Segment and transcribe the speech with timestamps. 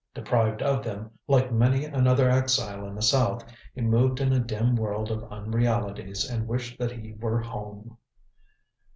[0.15, 4.73] Deprived of them, like many another exile in the South, he moved in a dim
[4.75, 7.95] world of unrealities and wished that he were home.